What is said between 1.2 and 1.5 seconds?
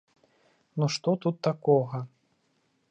тут